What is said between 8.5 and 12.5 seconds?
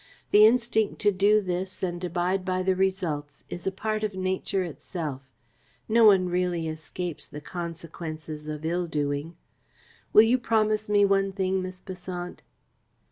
ill doing. Will you promise me one thing, Miss Besant?"